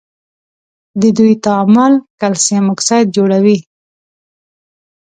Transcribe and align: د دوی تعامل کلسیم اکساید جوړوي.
د 1.01 1.03
دوی 1.17 1.33
تعامل 1.45 1.93
کلسیم 2.19 2.65
اکساید 2.73 3.07
جوړوي. 3.17 3.57